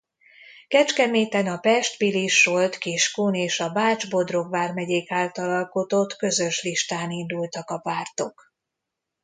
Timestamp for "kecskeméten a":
0.67-1.57